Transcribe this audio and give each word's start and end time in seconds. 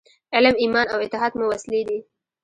علم، 0.35 0.53
ایمان 0.63 0.85
او 0.93 0.99
اتحاد 1.05 1.31
مو 1.39 1.45
وسلې 1.51 1.81
دي. 1.87 1.97